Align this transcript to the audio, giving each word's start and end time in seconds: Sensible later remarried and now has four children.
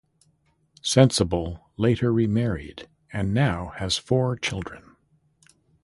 Sensible 0.81 1.69
later 1.77 2.11
remarried 2.11 2.87
and 3.13 3.35
now 3.35 3.67
has 3.75 3.97
four 3.97 4.35
children. 4.35 4.95